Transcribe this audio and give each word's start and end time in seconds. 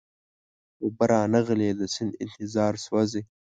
اوبه 0.83 1.05
را 1.11 1.21
نغلې 1.33 1.69
د 1.79 1.81
سیند 1.93 2.13
انتظار 2.23 2.73
سوزی 2.85 3.21